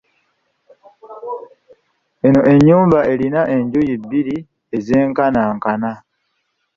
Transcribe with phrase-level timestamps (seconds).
[2.27, 4.37] Eno ennyumba erina enjuyi bbiri
[4.77, 5.91] ez'enkanankana.